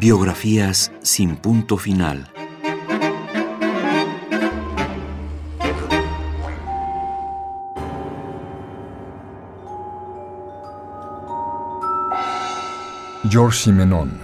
Biografías 0.00 0.92
sin 1.02 1.34
punto 1.34 1.76
final. 1.76 2.30
George 13.28 13.58
Simenon. 13.58 14.20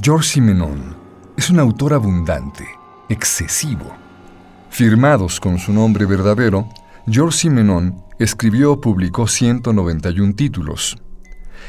George 0.00 0.28
Simenon 0.28 0.96
es 1.36 1.50
un 1.50 1.58
autor 1.58 1.94
abundante, 1.94 2.64
excesivo. 3.08 3.90
Firmados 4.70 5.40
con 5.40 5.58
su 5.58 5.72
nombre 5.72 6.06
verdadero, 6.06 6.68
George 7.08 7.36
Simenon 7.36 8.04
escribió 8.20 8.72
o 8.72 8.80
publicó 8.80 9.26
191 9.26 10.34
títulos. 10.34 10.96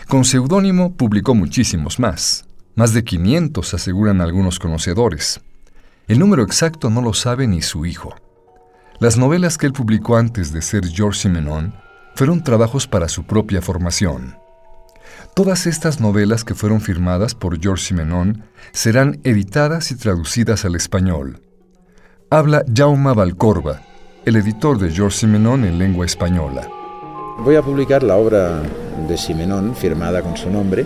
Con 0.08 0.26
seudónimo 0.26 0.96
publicó 0.96 1.34
muchísimos 1.34 2.00
más. 2.00 2.46
Más 2.76 2.94
de 2.94 3.04
500 3.04 3.74
aseguran 3.74 4.22
algunos 4.22 4.60
conocedores. 4.60 5.42
El 6.08 6.20
número 6.20 6.44
exacto 6.44 6.92
no 6.92 7.02
lo 7.02 7.16
sabe 7.16 7.48
ni 7.48 7.64
su 7.64 7.88
hijo. 7.88 8.16
Las 9.00 9.18
novelas 9.18 9.58
que 9.58 9.66
él 9.66 9.74
publicó 9.74 10.18
antes 10.18 10.54
de 10.54 10.62
ser 10.62 10.88
George 10.88 11.22
Simenon 11.22 11.74
fueron 12.16 12.44
trabajos 12.44 12.88
para 12.88 13.10
su 13.10 13.24
propia 13.24 13.62
formación. 13.62 14.38
Todas 15.36 15.66
estas 15.66 16.00
novelas 16.00 16.44
que 16.44 16.54
fueron 16.54 16.80
firmadas 16.80 17.34
por 17.34 17.60
George 17.60 17.86
Simenon 17.86 18.44
serán 18.72 19.20
editadas 19.24 19.90
y 19.90 19.96
traducidas 19.96 20.64
al 20.64 20.76
español. 20.76 21.42
Habla 22.30 22.64
Jaume 22.72 23.14
Valcorba, 23.14 23.82
el 24.26 24.38
editor 24.38 24.80
de 24.80 24.90
George 24.90 25.20
Simenon 25.20 25.66
en 25.66 25.78
lengua 25.78 26.06
española. 26.06 26.70
Voy 27.40 27.56
a 27.56 27.62
publicar 27.62 28.04
la 28.04 28.16
obra 28.16 28.62
de 29.08 29.18
Simenon, 29.18 29.76
firmada 29.76 30.22
con 30.22 30.38
su 30.38 30.50
nombre, 30.50 30.86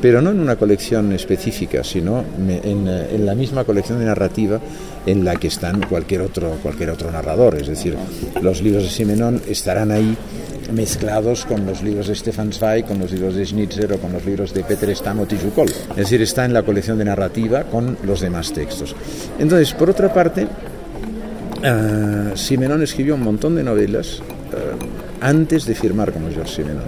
pero 0.00 0.22
no 0.22 0.30
en 0.30 0.40
una 0.40 0.56
colección 0.56 1.12
específica, 1.12 1.84
sino 1.84 2.24
en, 2.38 3.26
la 3.26 3.34
misma 3.34 3.64
colección 3.64 3.98
de 3.98 4.06
narrativa 4.06 4.58
en 5.04 5.24
la 5.24 5.36
que 5.36 5.48
están 5.48 5.82
cualquier 5.82 6.22
otro, 6.22 6.52
cualquier 6.62 6.90
otro 6.90 7.10
narrador. 7.10 7.56
Es 7.56 7.66
decir, 7.66 7.96
los 8.40 8.62
libros 8.62 8.84
de 8.84 8.90
Simenon 8.90 9.42
estarán 9.48 9.90
ahí 9.90 10.16
mezclados 10.72 11.44
con 11.44 11.66
los 11.66 11.82
libros 11.82 12.08
de 12.08 12.14
Stefan 12.14 12.52
Zweig, 12.52 12.86
con 12.86 13.00
los 13.00 13.10
libros 13.10 13.34
de 13.34 13.44
Schnitzer 13.44 13.92
o 13.92 13.98
con 13.98 14.12
los 14.12 14.24
libros 14.24 14.54
de 14.54 14.62
Peter 14.64 14.94
Stamot 14.96 15.30
y. 15.32 15.36
Es 15.36 15.96
decir, 15.96 16.22
está 16.22 16.44
en 16.44 16.54
la 16.54 16.62
colección 16.62 16.96
de 16.96 17.04
narrativa 17.04 17.64
con 17.64 17.98
los 18.04 18.20
demás 18.20 18.52
textos. 18.52 18.94
Entonces, 19.38 19.74
por 19.74 19.90
otra 19.90 20.12
parte, 20.12 20.46
uh, 21.58 22.36
Simenon 22.36 22.82
escribió 22.82 23.14
un 23.14 23.22
montón 23.22 23.54
de 23.54 23.62
novelas 23.62 24.20
uh, 24.20 25.24
antes 25.24 25.66
de 25.66 25.74
firmar 25.74 26.12
como 26.12 26.30
George 26.30 26.56
Simenon, 26.56 26.84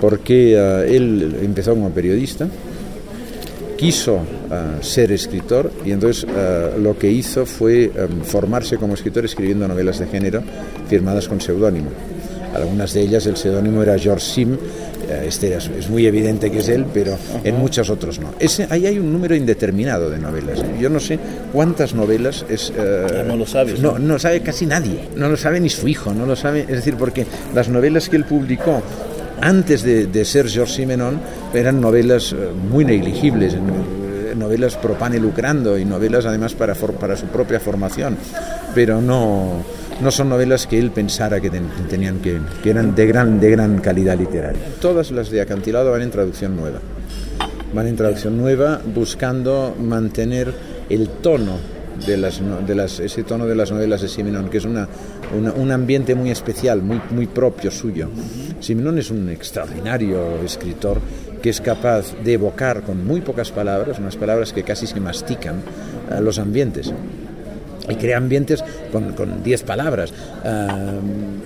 porque 0.00 0.56
uh, 0.56 0.90
él 0.90 1.38
empezó 1.42 1.74
como 1.74 1.90
periodista, 1.90 2.48
quiso 3.76 4.20
ser 4.82 5.10
escritor 5.10 5.70
y 5.84 5.90
entonces 5.90 6.24
lo 6.78 6.96
que 6.96 7.10
hizo 7.10 7.44
fue 7.44 7.90
um, 7.90 8.22
formarse 8.22 8.76
como 8.76 8.94
escritor 8.94 9.24
escribiendo 9.24 9.66
novelas 9.66 9.98
de 9.98 10.06
género 10.06 10.42
firmadas 10.88 11.26
con 11.26 11.40
seudónimo. 11.40 11.90
Algunas 12.54 12.92
de 12.94 13.02
ellas 13.02 13.26
el 13.26 13.36
seudónimo 13.36 13.82
era 13.82 13.98
George 13.98 14.24
Sim, 14.24 14.56
eh, 15.08 15.24
este 15.28 15.54
es, 15.56 15.88
muy 15.88 16.06
evidente 16.06 16.50
que 16.50 16.58
es 16.58 16.68
él, 16.68 16.86
pero 16.92 17.16
en 17.42 17.58
muchos 17.58 17.90
otros 17.90 18.20
no. 18.20 18.34
Ese, 18.38 18.66
ahí 18.70 18.86
hay 18.86 18.98
un 18.98 19.12
número 19.12 19.34
indeterminado 19.34 20.10
de 20.10 20.18
novelas. 20.18 20.60
¿eh? 20.60 20.76
Yo 20.80 20.88
no 20.88 21.00
sé 21.00 21.18
cuántas 21.52 21.94
novelas 21.94 22.44
es... 22.48 22.72
Eh, 22.76 23.24
no 23.26 23.36
lo 23.36 23.46
sabes. 23.46 23.80
No, 23.80 23.98
no 23.98 24.18
sabe 24.18 24.40
casi 24.40 24.66
nadie. 24.66 25.08
No 25.16 25.28
lo 25.28 25.36
sabe 25.36 25.60
ni 25.60 25.68
su 25.68 25.88
hijo. 25.88 26.14
No 26.14 26.26
lo 26.26 26.36
sabe. 26.36 26.60
Es 26.60 26.76
decir, 26.76 26.94
porque 26.96 27.26
las 27.54 27.68
novelas 27.68 28.08
que 28.08 28.16
él 28.16 28.24
publicó 28.24 28.82
antes 29.40 29.82
de, 29.82 30.24
ser 30.24 30.48
George 30.48 30.74
Simenon 30.74 31.20
eran 31.52 31.80
novelas 31.80 32.34
muy 32.70 32.84
negligibles 32.84 33.56
novelas 34.34 34.76
pro 34.76 34.94
pane 34.94 35.18
lucrando 35.18 35.78
y 35.78 35.84
novelas 35.84 36.26
además 36.26 36.54
para, 36.54 36.74
para 36.74 37.16
su 37.16 37.26
propia 37.26 37.60
formación, 37.60 38.16
pero 38.74 39.00
no, 39.00 39.62
no 40.00 40.10
son 40.10 40.28
novelas 40.28 40.66
que 40.66 40.78
él 40.78 40.90
pensara 40.90 41.40
que 41.40 41.50
tenían 41.88 42.18
que, 42.18 42.38
que 42.62 42.70
eran 42.70 42.94
de 42.94 43.06
gran, 43.06 43.40
de 43.40 43.50
gran 43.50 43.78
calidad 43.78 44.18
literaria. 44.18 44.60
Todas 44.80 45.10
las 45.10 45.30
de 45.30 45.40
Acantilado 45.40 45.90
van 45.90 46.02
en 46.02 46.10
traducción 46.10 46.56
nueva. 46.56 46.80
Van 47.72 47.86
en 47.86 47.96
traducción 47.96 48.36
nueva 48.36 48.80
buscando 48.94 49.74
mantener 49.78 50.52
el 50.88 51.08
tono 51.08 51.58
de 52.06 52.16
las, 52.16 52.40
de 52.66 52.74
las, 52.74 53.00
ese 53.00 53.22
tono 53.22 53.46
de 53.46 53.54
las 53.54 53.70
novelas 53.70 54.02
de 54.02 54.08
Simenon, 54.08 54.48
que 54.48 54.58
es 54.58 54.64
una, 54.64 54.88
un 55.32 55.70
ambiente 55.70 56.14
muy 56.14 56.30
especial, 56.30 56.82
muy, 56.82 57.00
muy 57.10 57.26
propio 57.26 57.70
suyo. 57.70 58.08
Simenon 58.60 58.98
es 58.98 59.10
un 59.10 59.28
extraordinario 59.28 60.42
escritor 60.44 61.00
que 61.40 61.50
es 61.50 61.60
capaz 61.60 62.14
de 62.24 62.32
evocar 62.32 62.82
con 62.82 63.06
muy 63.06 63.20
pocas 63.20 63.50
palabras, 63.50 63.98
unas 63.98 64.16
palabras 64.16 64.52
que 64.52 64.62
casi 64.62 64.86
se 64.86 64.98
mastican, 64.98 65.56
los 66.20 66.38
ambientes 66.38 66.92
y 67.88 67.94
crea 67.96 68.16
ambientes 68.16 68.64
con 68.92 69.42
10 69.42 69.62
palabras, 69.62 70.12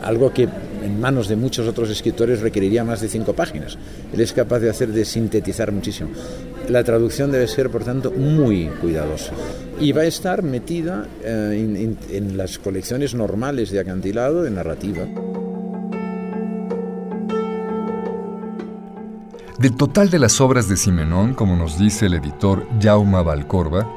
algo 0.03 0.33
que 0.33 0.49
en 0.83 1.01
manos 1.01 1.29
de 1.29 1.37
muchos 1.37 1.67
otros 1.67 1.91
escritores 1.91 2.41
requeriría 2.41 2.85
más 2.85 3.01
de 3.01 3.09
cinco 3.09 3.33
páginas. 3.33 3.77
Él 4.13 4.21
es 4.21 4.33
capaz 4.33 4.61
de 4.61 4.71
hacer 4.71 4.89
de 4.89 5.05
sintetizar 5.05 5.73
muchísimo. 5.73 6.11
La 6.69 6.85
traducción 6.85 7.33
debe 7.33 7.49
ser, 7.49 7.71
por 7.71 7.85
tanto, 7.85 8.11
muy 8.11 8.67
cuidadosa. 8.81 9.33
Y 9.81 9.93
va 9.93 10.03
a 10.03 10.07
estar 10.07 10.43
metida 10.43 11.07
eh, 11.25 11.97
en 12.11 12.37
las 12.37 12.59
colecciones 12.59 13.15
normales 13.15 13.71
de 13.71 13.81
acantilado, 13.81 14.43
de 14.43 14.51
narrativa. 14.51 15.07
Del 19.59 19.75
total 19.75 20.09
de 20.09 20.21
las 20.21 20.41
obras 20.41 20.69
de 20.69 20.77
Simenón, 20.77 21.35
como 21.35 21.57
nos 21.57 21.79
dice 21.81 22.07
el 22.07 22.15
editor 22.15 22.65
Jaume 22.81 23.25
Valcorba, 23.25 23.89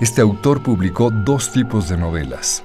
este 0.00 0.22
autor 0.22 0.62
publicó 0.62 1.10
dos 1.10 1.52
tipos 1.52 1.88
de 1.88 1.98
novelas. 1.98 2.64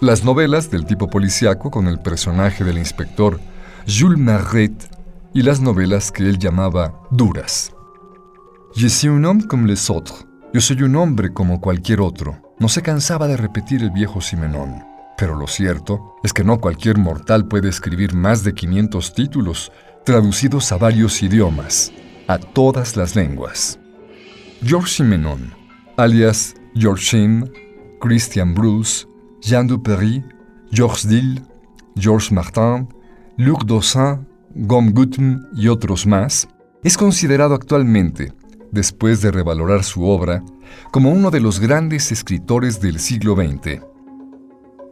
Las 0.00 0.22
novelas 0.22 0.70
del 0.70 0.84
tipo 0.84 1.08
policíaco 1.08 1.70
con 1.70 1.88
el 1.88 1.98
personaje 1.98 2.62
del 2.62 2.76
inspector 2.76 3.40
Jules 3.86 4.18
Marret 4.18 4.90
y 5.32 5.42
las 5.42 5.60
novelas 5.60 6.12
que 6.12 6.24
él 6.24 6.38
llamaba 6.38 7.00
duras. 7.10 7.72
Je 8.76 8.88
suis 8.88 9.10
un 9.10 9.24
homme 9.24 9.46
comme 9.46 9.66
les 9.66 9.88
autres. 9.88 10.26
Yo 10.52 10.60
soy 10.60 10.82
un 10.82 10.96
hombre 10.96 11.32
como 11.32 11.60
cualquier 11.60 12.00
otro. 12.00 12.54
No 12.58 12.68
se 12.68 12.82
cansaba 12.82 13.28
de 13.28 13.36
repetir 13.36 13.82
el 13.82 13.90
viejo 13.90 14.20
Simenón. 14.20 14.84
Pero 15.16 15.36
lo 15.36 15.46
cierto 15.46 16.16
es 16.22 16.32
que 16.32 16.44
no 16.44 16.60
cualquier 16.60 16.98
mortal 16.98 17.46
puede 17.46 17.68
escribir 17.68 18.14
más 18.14 18.44
de 18.44 18.52
500 18.52 19.14
títulos 19.14 19.72
traducidos 20.04 20.70
a 20.70 20.76
varios 20.76 21.22
idiomas, 21.22 21.92
a 22.28 22.38
todas 22.38 22.96
las 22.96 23.16
lenguas. 23.16 23.78
Georges 24.62 24.96
Simenon, 24.96 25.54
alias 25.96 26.54
George 26.76 27.16
Christian 28.00 28.54
Bruce, 28.54 29.06
Jean 29.40 29.66
Duperry, 29.66 30.24
Georges 30.72 31.08
Dill, 31.08 31.40
Georges 31.96 32.32
Martin, 32.32 32.88
Luc 33.36 33.64
Dossin, 33.64 34.26
Gom 34.54 34.92
Gutten 34.92 35.46
y 35.54 35.68
otros 35.68 36.06
más, 36.06 36.48
es 36.82 36.96
considerado 36.96 37.54
actualmente, 37.54 38.32
después 38.72 39.20
de 39.22 39.30
revalorar 39.30 39.84
su 39.84 40.04
obra, 40.04 40.42
como 40.90 41.12
uno 41.12 41.30
de 41.30 41.40
los 41.40 41.60
grandes 41.60 42.10
escritores 42.10 42.80
del 42.80 42.98
siglo 42.98 43.36
XX. 43.36 43.80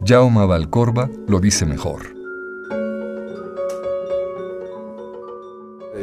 Jaume 0.05 0.45
Valcorba 0.45 1.09
lo 1.27 1.39
dice 1.39 1.65
mejor. 1.65 2.01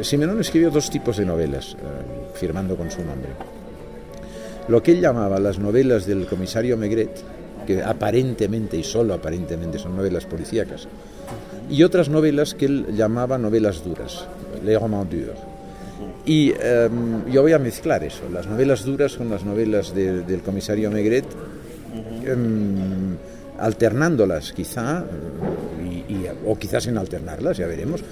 Simenon 0.01 0.39
escribió 0.39 0.71
dos 0.71 0.89
tipos 0.89 1.17
de 1.17 1.25
novelas, 1.25 1.75
eh, 1.79 2.31
firmando 2.35 2.75
con 2.75 2.89
su 2.89 3.03
nombre 3.03 3.29
lo 4.67 4.81
que 4.83 4.91
él 4.91 5.01
llamaba 5.01 5.39
las 5.39 5.59
novelas 5.59 6.05
del 6.05 6.25
comisario 6.25 6.77
Megret, 6.77 7.23
que 7.65 7.83
aparentemente 7.83 8.77
y 8.77 8.83
solo 8.83 9.13
aparentemente 9.13 9.79
son 9.79 9.95
novelas 9.95 10.25
policíacas, 10.25 10.87
y 11.69 11.83
otras 11.83 12.09
novelas 12.09 12.53
que 12.53 12.65
él 12.65 12.85
llamaba 12.95 13.37
novelas 13.37 13.83
duras, 13.83 14.25
les 14.63 14.79
romans 14.79 15.09
durs. 15.09 15.39
Y 16.25 16.51
em, 16.59 17.25
yo 17.31 17.41
voy 17.41 17.53
a 17.53 17.59
mezclar 17.59 18.03
eso, 18.03 18.23
las 18.31 18.47
novelas 18.47 18.83
duras 18.83 19.15
con 19.15 19.29
las 19.29 19.43
novelas 19.43 19.93
del 19.95 20.41
comisario 20.41 20.91
Megret, 20.91 21.25
em, 22.25 23.15
alternándolas 23.57 24.53
quizá, 24.53 25.03
o 26.45 26.57
quizás 26.57 26.83
sin 26.83 26.97
alternarlas, 26.97 27.57
ya 27.57 27.67
veremos. 27.67 28.03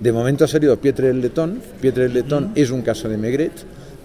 De 0.00 0.12
momento 0.12 0.44
ha 0.44 0.48
salido 0.48 0.78
Pietre 0.78 1.10
el 1.10 1.20
Letón, 1.20 1.60
Pietre 1.80 2.04
el 2.04 2.14
Letón 2.14 2.52
es 2.54 2.70
un 2.70 2.82
caso 2.82 3.08
de 3.08 3.16
Megret, 3.16 3.52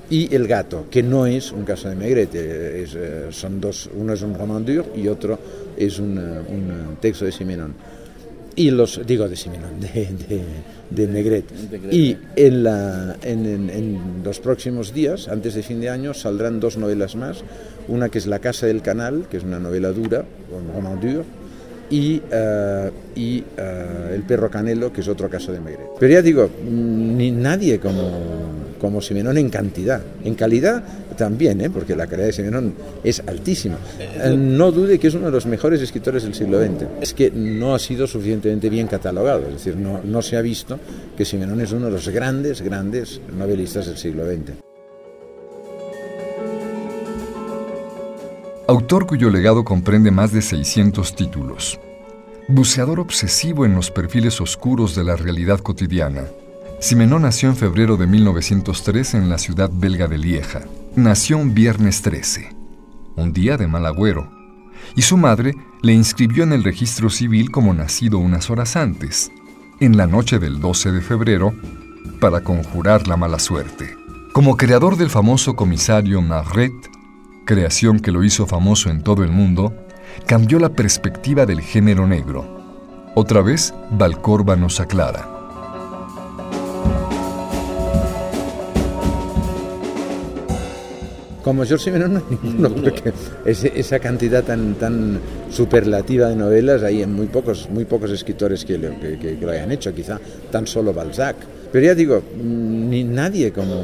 y 0.10 0.34
El 0.34 0.48
gato, 0.48 0.86
que 0.92 1.02
no 1.02 1.26
es 1.26 1.52
un 1.52 1.64
caso 1.64 1.90
de 1.90 1.96
Megrete, 1.96 2.84
es, 2.84 2.96
eh, 2.96 3.28
son 3.32 3.60
dos, 3.60 3.90
uno 3.96 4.14
es 4.14 4.22
un 4.22 4.34
roman 4.34 4.66
dur 4.66 4.86
y 4.96 5.08
otro 5.08 5.40
es 5.78 5.98
un, 6.00 6.18
eh, 6.18 6.52
un 6.52 6.98
texto 7.00 7.26
de 7.26 7.32
Simenon. 7.32 7.74
Y 8.56 8.70
los, 8.70 9.02
digo 9.06 9.28
de 9.28 9.36
Simenon, 9.36 9.80
de, 9.80 10.10
de, 10.28 11.08
de. 11.08 11.44
Y 11.92 12.18
en, 12.36 12.64
la, 12.64 13.16
en, 13.24 13.46
en, 13.46 13.70
en, 13.70 14.22
los 14.24 14.40
próximos 14.40 14.94
días, 14.94 15.28
antes 15.28 15.56
de 15.56 15.64
fin 15.64 15.82
de 15.82 15.90
año, 15.90 16.14
saldrán 16.14 16.60
dos 16.60 16.78
novelas 16.78 17.16
más. 17.16 17.44
Una 17.88 18.10
que 18.10 18.20
es 18.20 18.28
La 18.28 18.40
Casa 18.40 18.68
del 18.68 18.82
Canal, 18.82 19.26
que 19.30 19.38
es 19.38 19.44
una 19.44 19.60
novela 19.60 19.92
dura, 19.92 20.24
un 20.52 20.74
roman 20.74 21.02
dur, 21.02 21.26
y, 21.90 22.18
uh, 22.18 22.92
y 23.16 23.42
uh, 23.42 24.14
El 24.14 24.24
perro 24.24 24.50
Canelo, 24.50 24.94
que 24.94 25.02
es 25.02 25.08
otro 25.08 25.30
caso 25.30 25.52
de 25.52 25.60
Maigret. 25.60 25.88
Pero 26.00 26.14
ya 26.14 26.22
digo, 26.22 26.50
ni 26.64 27.32
nadie 27.32 27.80
como, 27.80 28.43
como 28.84 29.02
Simenón 29.02 29.38
en 29.38 29.50
cantidad. 29.50 30.02
En 30.26 30.36
calidad 30.36 30.84
también, 31.16 31.62
¿eh? 31.62 31.70
porque 31.70 31.96
la 31.96 32.06
calidad 32.06 32.28
de 32.28 32.34
Simenón 32.34 32.74
es 33.02 33.24
altísima. 33.26 33.78
Uh, 33.78 34.36
no 34.36 34.74
dude 34.74 35.00
que 35.00 35.08
es 35.08 35.14
uno 35.14 35.28
de 35.28 35.32
los 35.32 35.46
mejores 35.46 35.82
escritores 35.82 36.24
del 36.24 36.34
siglo 36.34 36.62
XX. 36.62 36.88
Es 37.00 37.14
que 37.14 37.32
no 37.32 37.74
ha 37.74 37.80
sido 37.80 38.08
suficientemente 38.08 38.70
bien 38.70 38.88
catalogado, 38.88 39.48
es 39.48 39.54
decir, 39.54 39.78
no, 39.78 40.02
no 40.04 40.22
se 40.22 40.36
ha 40.36 40.42
visto 40.42 40.78
que 41.16 41.24
Simenón 41.24 41.62
es 41.62 41.72
uno 41.72 41.86
de 41.86 41.94
los 41.94 42.10
grandes, 42.10 42.62
grandes 42.62 43.22
novelistas 43.38 43.86
del 43.86 43.96
siglo 43.96 44.26
XX. 44.26 44.52
Autor 48.68 49.08
cuyo 49.08 49.30
legado 49.30 49.64
comprende 49.64 50.12
más 50.12 50.34
de 50.34 50.42
600 50.42 51.16
títulos. 51.16 51.80
Buceador 52.50 53.00
obsesivo 53.00 53.66
en 53.66 53.76
los 53.76 53.92
perfiles 53.92 54.42
oscuros 54.42 54.94
de 54.94 55.06
la 55.06 55.16
realidad 55.16 55.62
cotidiana. 55.62 56.26
Simenón 56.84 57.22
nació 57.22 57.48
en 57.48 57.56
febrero 57.56 57.96
de 57.96 58.08
1903 58.08 59.14
en 59.14 59.30
la 59.30 59.38
ciudad 59.38 59.72
belga 59.74 60.10
de 60.10 60.18
Lieja. 60.18 60.64
Nació 60.98 61.38
un 61.38 61.54
viernes 61.54 62.02
13, 62.02 62.54
un 63.16 63.32
día 63.32 63.56
de 63.56 63.68
mal 63.68 63.86
agüero, 63.86 64.30
y 64.94 65.04
su 65.04 65.16
madre 65.16 65.56
le 65.82 65.94
inscribió 65.94 66.44
en 66.44 66.52
el 66.52 66.62
registro 66.62 67.10
civil 67.10 67.52
como 67.52 67.74
nacido 67.74 68.18
unas 68.18 68.50
horas 68.50 68.76
antes, 68.76 69.32
en 69.80 69.96
la 69.96 70.08
noche 70.08 70.40
del 70.40 70.60
12 70.60 70.92
de 70.92 71.00
febrero, 71.00 71.56
para 72.20 72.42
conjurar 72.42 73.08
la 73.08 73.16
mala 73.16 73.40
suerte. 73.40 73.96
Como 74.34 74.58
creador 74.58 74.98
del 74.98 75.10
famoso 75.10 75.56
comisario 75.56 76.22
Marret, 76.22 76.74
creación 77.46 78.02
que 78.02 78.12
lo 78.12 78.26
hizo 78.26 78.46
famoso 78.46 78.90
en 78.90 79.04
todo 79.04 79.24
el 79.24 79.32
mundo, 79.32 79.74
cambió 80.28 80.60
la 80.60 80.74
perspectiva 80.74 81.46
del 81.46 81.62
género 81.62 82.08
negro. 82.08 82.62
Otra 83.16 83.42
vez, 83.42 83.74
Valcorba 83.90 84.58
nos 84.58 84.82
aclara. 84.82 85.33
Como 91.44 91.66
George 91.66 91.86
Simenon 91.86 92.14
no 92.14 92.20
hay 92.20 92.38
ninguno, 92.42 92.70
porque 92.70 93.12
ese, 93.46 93.72
esa 93.76 94.00
cantidad 94.00 94.44
tan, 94.44 94.76
tan 94.76 95.20
superlativa 95.52 96.30
de 96.30 96.36
novelas 96.36 96.84
hay 96.84 97.02
en 97.02 97.14
muy 97.14 97.28
pocos, 97.28 97.70
muy 97.70 97.84
pocos 97.84 98.12
escritores 98.12 98.64
que 98.64 98.78
lo, 98.78 98.98
que, 99.00 99.20
que, 99.20 99.38
lo 99.40 99.52
hayan 99.52 99.72
hecho, 99.72 99.94
quizá 99.94 100.20
tan 100.50 100.66
solo 100.66 100.94
Balzac. 100.94 101.36
Pero 101.72 101.86
ya 101.86 101.96
digo, 101.96 102.22
ni 102.42 103.04
nadie 103.04 103.52
como, 103.52 103.84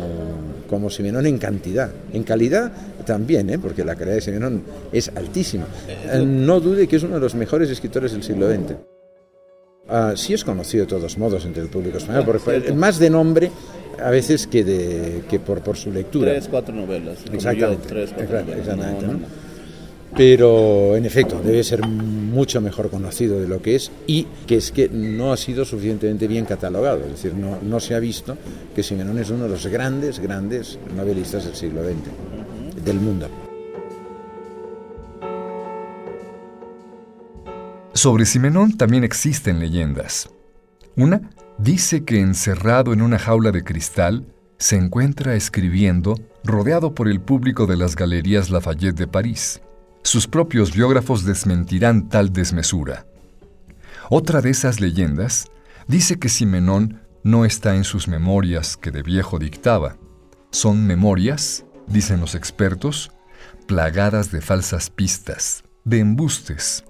como 0.70 0.90
Simenón 0.90 1.26
en 1.26 1.38
cantidad. 1.38 1.90
En 2.14 2.24
calidad 2.24 2.72
también, 3.06 3.50
¿eh? 3.50 3.60
porque 3.60 3.84
la 3.84 3.96
calidad 3.96 4.16
de 4.16 4.22
Simenón 4.22 4.64
es 4.92 5.12
altísima. 5.16 5.66
Eh, 5.88 6.24
no 6.26 6.60
dude 6.60 6.88
que 6.88 6.96
es 6.96 7.04
uno 7.04 7.16
de 7.16 7.22
los 7.22 7.36
mejores 7.36 7.70
escritores 7.70 8.12
del 8.12 8.24
siglo 8.24 8.50
XX. 8.50 8.76
Uh, 9.90 10.16
sí 10.16 10.36
es 10.36 10.44
conocido 10.46 10.86
de 10.86 10.90
todos 10.90 11.18
modos 11.18 11.44
entre 11.46 11.64
el 11.64 11.70
público 11.70 11.98
español, 11.98 12.24
porque 12.24 12.72
más 12.74 13.00
de 13.00 13.10
nombre 13.10 13.52
a 14.04 14.10
veces 14.10 14.48
que, 14.48 14.64
de, 14.64 15.24
que 15.30 15.40
por, 15.40 15.62
por 15.62 15.78
su 15.78 15.92
lectura. 15.92 16.32
Tres, 16.32 16.48
cuatro 16.48 16.74
novelas. 16.74 17.20
Exactamente. 17.32 17.84
Yo, 17.84 17.90
tres, 17.90 18.14
cuatro 18.16 18.40
novelas. 18.40 18.60
Exactamente 18.60 19.08
¿no? 19.08 19.50
Pero 20.16 20.96
en 20.96 21.06
efecto, 21.06 21.40
debe 21.44 21.64
ser 21.64 21.86
mucho 21.88 22.62
mejor 22.62 22.90
conocido 22.90 23.40
de 23.40 23.48
lo 23.48 23.62
que 23.62 23.76
es 23.76 23.92
y 24.08 24.26
que 24.48 24.58
es 24.58 24.72
que 24.72 24.90
no 24.90 25.32
ha 25.32 25.38
sido 25.38 25.66
suficientemente 25.66 26.28
bien 26.28 26.46
catalogado. 26.46 27.02
Es 27.04 27.12
decir, 27.12 27.36
no, 27.36 27.60
no 27.62 27.80
se 27.80 27.94
ha 27.94 28.00
visto 28.00 28.36
que 28.76 28.82
Simenón 28.82 29.20
es 29.20 29.30
uno 29.30 29.44
de 29.44 29.50
los 29.50 29.68
grandes, 29.68 30.20
grandes 30.20 30.80
novelistas 30.96 31.46
del 31.46 31.56
siglo 31.56 31.84
XX, 31.84 32.84
del 32.84 33.00
mundo. 33.00 33.28
Sobre 37.94 38.26
Simenón 38.26 38.78
también 38.78 39.04
existen 39.04 39.60
leyendas. 39.60 40.30
Una 40.96 41.30
dice 41.60 42.06
que 42.06 42.22
encerrado 42.22 42.94
en 42.94 43.02
una 43.02 43.20
jaula 43.20 43.52
de 43.52 43.64
cristal, 43.64 44.26
se 44.58 44.78
encuentra 44.78 45.36
escribiendo 45.36 46.16
rodeado 46.44 46.96
por 46.96 47.08
el 47.08 47.22
público 47.22 47.66
de 47.66 47.78
las 47.78 47.96
galerías 47.96 48.50
Lafayette 48.50 48.98
de 48.98 49.08
París. 49.08 49.62
Sus 50.04 50.28
propios 50.28 50.74
biógrafos 50.74 51.26
desmentirán 51.26 52.10
tal 52.10 52.32
desmesura. 52.32 53.06
Otra 54.10 54.42
de 54.42 54.50
esas 54.50 54.80
leyendas 54.80 55.52
dice 55.88 56.18
que 56.18 56.30
Simenón 56.30 57.02
no 57.24 57.46
está 57.46 57.76
en 57.76 57.84
sus 57.84 58.08
memorias 58.08 58.78
que 58.78 58.92
de 58.92 59.04
viejo 59.04 59.38
dictaba. 59.38 59.98
Son 60.52 60.88
memorias, 60.88 61.66
dicen 61.88 62.22
los 62.22 62.36
expertos, 62.36 63.12
plagadas 63.68 64.32
de 64.32 64.42
falsas 64.42 64.90
pistas, 64.90 65.64
de 65.84 66.00
embustes. 66.00 66.86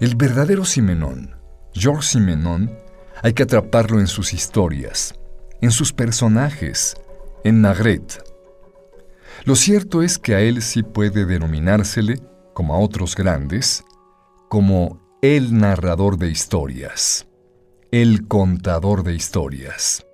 El 0.00 0.14
verdadero 0.14 0.64
Simenón, 0.64 1.36
Georges 1.74 2.12
Simenón, 2.12 2.70
hay 3.22 3.32
que 3.32 3.42
atraparlo 3.42 4.00
en 4.00 4.06
sus 4.06 4.32
historias, 4.32 5.14
en 5.60 5.70
sus 5.70 5.92
personajes, 5.92 6.96
en 7.44 7.60
Magret. 7.60 8.22
Lo 9.44 9.56
cierto 9.56 10.02
es 10.02 10.18
que 10.18 10.34
a 10.34 10.40
él 10.40 10.62
sí 10.62 10.82
puede 10.82 11.24
denominársele, 11.24 12.20
como 12.54 12.74
a 12.74 12.78
otros 12.78 13.14
grandes, 13.14 13.84
como 14.48 15.00
el 15.22 15.56
narrador 15.56 16.18
de 16.18 16.30
historias, 16.30 17.26
el 17.92 18.26
contador 18.26 19.04
de 19.04 19.14
historias. 19.14 20.04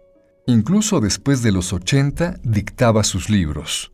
Incluso 0.47 1.01
después 1.01 1.43
de 1.43 1.53
los 1.53 1.73
80 1.73 2.41
dictaba 2.43 3.03
sus 3.03 3.31
libros. 3.31 3.93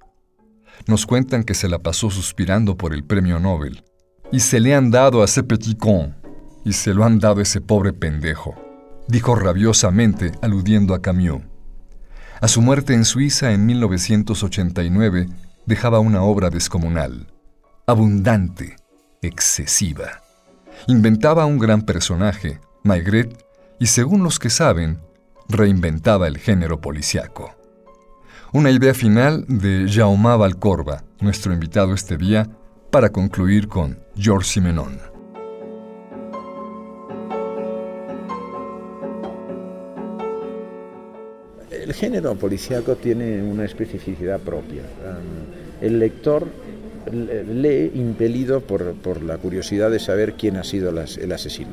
Nos 0.87 1.07
cuentan 1.07 1.45
que 1.45 1.55
se 1.55 1.69
la 1.69 1.79
pasó 1.79 2.11
suspirando 2.11 2.77
por 2.77 2.93
el 2.93 3.05
premio 3.05 3.39
Nobel. 3.39 3.85
Y 4.33 4.41
se 4.41 4.61
le 4.61 4.75
han 4.75 4.91
dado 4.91 5.23
a 5.23 5.27
ese 5.27 5.43
petit 5.43 5.79
con, 5.79 6.17
y 6.65 6.73
se 6.73 6.95
lo 6.95 7.05
han 7.05 7.19
dado 7.19 7.41
a 7.41 7.43
ese 7.43 7.61
pobre 7.61 7.93
pendejo, 7.93 8.55
dijo 9.09 9.35
rabiosamente 9.35 10.33
aludiendo 10.43 10.95
a 10.95 11.03
Camus. 11.03 11.43
A 12.41 12.49
su 12.49 12.63
muerte 12.63 12.95
en 12.95 13.05
Suiza 13.05 13.53
en 13.53 13.67
1989 13.67 15.29
dejaba 15.67 16.01
una 16.01 16.23
obra 16.23 16.51
descomunal, 16.51 17.27
abundante, 17.87 18.77
excesiva. 19.21 20.23
Inventaba 20.87 21.45
un 21.45 21.59
gran 21.59 21.83
personaje, 21.83 22.61
Maigret, 22.83 23.45
y 23.79 23.87
según 23.87 24.23
los 24.23 24.39
que 24.39 24.51
saben, 24.51 25.01
reinventaba 25.49 26.29
el 26.29 26.39
género 26.39 26.81
policiaco. 26.81 27.55
Una 28.53 28.71
idea 28.71 28.95
final 28.95 29.45
de 29.49 29.87
Jaume 29.89 30.37
Valcorba, 30.37 31.05
nuestro 31.21 31.53
invitado 31.53 31.95
este 31.95 32.17
día, 32.17 32.49
para 32.91 33.11
concluir 33.11 33.69
con 33.69 33.99
George 34.17 34.49
Simenon. 34.49 35.10
El 41.83 41.95
género 41.95 42.35
policíaco 42.35 42.97
tiene 42.97 43.43
una 43.43 43.65
especificidad 43.65 44.39
propia. 44.41 44.83
El 45.81 45.99
lector 45.99 46.47
lee 47.11 47.93
impelido 47.95 48.61
por, 48.61 48.93
por 48.95 49.23
la 49.23 49.39
curiosidad 49.39 49.91
de 49.91 49.99
saber 49.99 50.35
quién 50.35 50.57
ha 50.57 50.65
sido 50.65 50.91
el 50.91 51.33
asesino. 51.33 51.71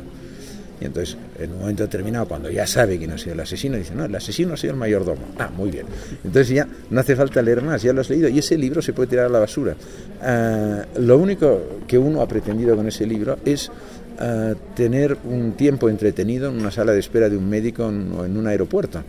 Y 0.80 0.86
entonces, 0.86 1.18
en 1.40 1.52
un 1.54 1.60
momento 1.60 1.84
determinado, 1.84 2.28
cuando 2.28 2.52
ya 2.52 2.68
sabe 2.68 2.98
quién 3.00 3.12
ha 3.12 3.18
sido 3.18 3.34
el 3.34 3.40
asesino, 3.40 3.78
dice, 3.78 3.96
no, 3.96 4.06
el 4.06 4.16
asesino 4.16 4.54
ha 4.54 4.58
sido 4.58 4.74
el 4.74 4.80
mayordomo. 4.80 5.24
Ah, 5.40 5.50
muy 5.56 5.72
bien. 5.72 5.88
Entonces 6.24 6.50
ya 6.50 6.68
no 6.90 7.00
hace 7.00 7.16
falta 7.16 7.42
leer 7.42 7.64
más, 7.64 7.82
ya 7.82 7.94
lo 7.94 8.02
has 8.02 8.10
leído 8.10 8.30
y 8.30 8.40
ese 8.40 8.58
libro 8.58 8.82
se 8.82 8.94
puede 8.94 9.10
tirar 9.10 9.26
a 9.26 9.30
la 9.30 9.40
basura. 9.40 9.76
Uh, 10.22 11.02
lo 11.02 11.18
único 11.18 11.80
que 11.88 11.98
uno 11.98 12.22
ha 12.22 12.28
pretendido 12.28 12.76
con 12.76 12.88
ese 12.88 13.08
libro 13.08 13.40
es 13.44 13.70
uh, 13.70 14.54
tener 14.76 15.18
un 15.26 15.54
tiempo 15.54 15.90
entretenido 15.90 16.50
en 16.50 16.60
una 16.60 16.70
sala 16.70 16.94
de 16.94 17.00
espera 17.00 17.28
de 17.28 17.38
un 17.38 17.50
médico 17.50 17.90
en, 17.90 18.12
o 18.12 18.26
en 18.26 18.38
un 18.38 18.46
aeropuerto 18.46 19.04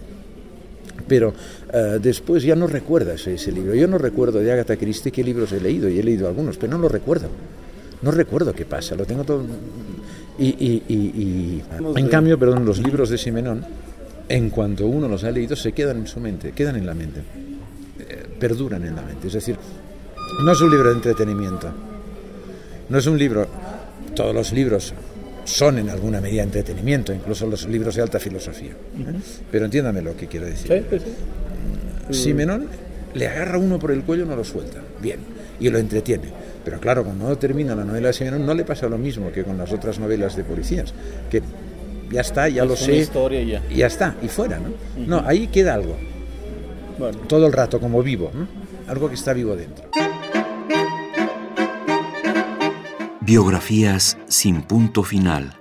pero 1.08 1.30
uh, 1.30 1.98
después 1.98 2.42
ya 2.42 2.54
no 2.54 2.66
recuerdas 2.66 3.26
ese, 3.26 3.50
libro. 3.50 3.74
Yo 3.74 3.88
no 3.88 3.98
recuerdo 3.98 4.38
de 4.38 4.52
Agatha 4.52 4.76
Christie 4.76 5.10
qué 5.10 5.24
libros 5.24 5.50
he 5.52 5.60
leído, 5.60 5.88
y 5.88 5.98
he 5.98 6.02
leído 6.02 6.28
algunos, 6.28 6.56
pero 6.56 6.72
no 6.72 6.78
lo 6.78 6.88
recuerdo. 6.88 7.28
No 8.02 8.10
recuerdo 8.10 8.52
qué 8.52 8.64
pasa, 8.64 8.94
lo 8.94 9.04
tengo 9.04 9.24
todo... 9.24 9.44
Y, 10.38 10.46
y, 10.46 10.84
y, 10.86 10.94
y 10.94 11.62
en 11.96 12.06
cambio, 12.06 12.38
perdón, 12.38 12.64
los 12.64 12.78
libros 12.78 13.10
de 13.10 13.18
Simenón, 13.18 13.64
en 14.28 14.50
cuanto 14.50 14.86
uno 14.86 15.08
los 15.08 15.24
ha 15.24 15.32
leído, 15.32 15.56
se 15.56 15.72
quedan 15.72 15.98
en 15.98 16.06
su 16.06 16.20
mente, 16.20 16.52
quedan 16.52 16.76
en 16.76 16.86
la 16.86 16.94
mente, 16.94 17.20
eh, 17.98 18.24
perduran 18.38 18.84
en 18.84 18.94
la 18.94 19.02
mente. 19.02 19.26
Es 19.26 19.32
decir, 19.32 19.56
no 20.44 20.52
es 20.52 20.60
un 20.60 20.70
libro 20.70 20.90
de 20.90 20.94
entretenimiento, 20.94 21.72
no 22.88 22.98
es 22.98 23.06
un 23.06 23.18
libro, 23.18 23.48
todos 24.14 24.32
los 24.32 24.52
libros 24.52 24.94
son 25.48 25.78
en 25.78 25.88
alguna 25.88 26.20
medida 26.20 26.42
entretenimiento, 26.42 27.12
incluso 27.12 27.46
los 27.46 27.66
libros 27.66 27.94
de 27.96 28.02
alta 28.02 28.20
filosofía. 28.20 28.72
¿eh? 28.72 29.14
Pero 29.50 29.64
entiéndame 29.64 30.02
lo 30.02 30.16
que 30.16 30.26
quiero 30.26 30.46
decir. 30.46 30.86
Sí, 30.90 30.98
sí, 30.98 31.04
sí. 32.10 32.14
Simenón 32.22 32.66
le 33.14 33.26
agarra 33.26 33.58
uno 33.58 33.78
por 33.78 33.90
el 33.90 34.02
cuello 34.02 34.24
y 34.24 34.28
no 34.28 34.36
lo 34.36 34.44
suelta. 34.44 34.80
Bien. 35.00 35.20
Y 35.58 35.70
lo 35.70 35.78
entretiene. 35.78 36.28
Pero 36.64 36.78
claro, 36.80 37.02
cuando 37.02 37.36
termina 37.38 37.74
la 37.74 37.84
novela 37.84 38.08
de 38.08 38.12
Simenón 38.12 38.44
no 38.44 38.54
le 38.54 38.64
pasa 38.64 38.88
lo 38.88 38.98
mismo 38.98 39.32
que 39.32 39.42
con 39.42 39.56
las 39.56 39.72
otras 39.72 39.98
novelas 39.98 40.36
de 40.36 40.44
policías, 40.44 40.92
que 41.30 41.42
ya 42.10 42.20
está, 42.20 42.48
ya 42.48 42.62
es 42.62 42.68
lo 42.68 42.76
sé, 42.76 42.96
historia 42.96 43.42
ya. 43.42 43.62
y 43.70 43.76
ya 43.76 43.86
está, 43.86 44.16
y 44.22 44.28
fuera, 44.28 44.58
¿no? 44.58 44.70
No, 45.06 45.26
ahí 45.26 45.46
queda 45.48 45.74
algo, 45.74 45.96
Bueno, 46.98 47.18
todo 47.20 47.46
el 47.46 47.52
rato 47.52 47.80
como 47.80 48.02
vivo, 48.02 48.30
¿no? 48.34 48.46
algo 48.90 49.08
que 49.08 49.14
está 49.14 49.32
vivo 49.32 49.56
dentro. 49.56 49.88
Biografías 53.28 54.16
sin 54.26 54.62
punto 54.62 55.02
final. 55.02 55.52